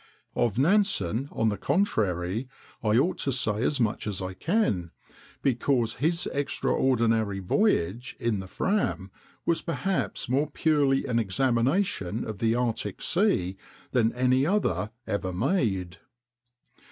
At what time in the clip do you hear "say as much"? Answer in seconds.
3.31-4.07